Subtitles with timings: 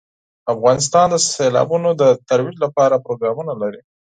[0.53, 3.81] افغانستان د سیلابونه د ترویج لپاره پروګرامونه لري.